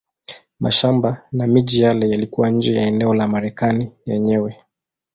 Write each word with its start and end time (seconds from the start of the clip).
Mashamba 0.59 1.25
na 1.31 1.47
miji 1.47 1.81
yale 1.81 2.09
yalikuwa 2.09 2.49
nje 2.49 2.75
ya 2.75 2.87
eneo 2.87 3.13
la 3.13 3.27
Marekani 3.27 3.91
yenyewe. 4.05 4.57